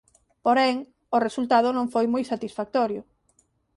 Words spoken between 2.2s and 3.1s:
satisfactorio.